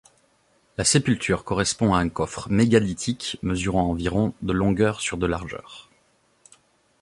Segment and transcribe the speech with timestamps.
[0.79, 5.91] La sépulture correspond à un coffre mégalithique mesurant environ de longueur sur de largeur.